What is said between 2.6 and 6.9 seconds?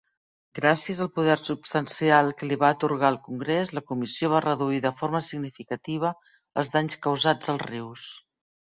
va atorgar el Congrés, la comissió va reduir de forma significativa els